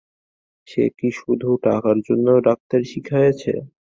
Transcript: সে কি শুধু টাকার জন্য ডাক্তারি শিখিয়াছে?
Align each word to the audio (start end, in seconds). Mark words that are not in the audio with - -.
সে 0.67 0.83
কি 0.97 1.09
শুধু 1.19 1.49
টাকার 1.65 1.97
জন্য 2.07 2.27
ডাক্তারি 2.47 2.85
শিখিয়াছে? 2.91 3.53